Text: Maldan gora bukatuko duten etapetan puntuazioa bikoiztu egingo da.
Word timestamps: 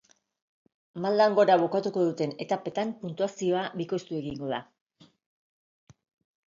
Maldan 1.05 1.35
gora 1.39 1.57
bukatuko 1.63 2.05
duten 2.07 2.33
etapetan 2.47 2.95
puntuazioa 3.03 3.67
bikoiztu 3.83 4.19
egingo 4.23 4.53
da. 4.55 4.63